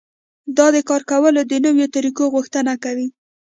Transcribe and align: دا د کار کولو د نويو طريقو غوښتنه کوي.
دا 0.57 0.67
د 0.75 0.77
کار 0.89 1.01
کولو 1.11 1.39
د 1.45 1.53
نويو 1.63 1.91
طريقو 1.95 2.23
غوښتنه 2.33 2.73
کوي. 2.83 3.07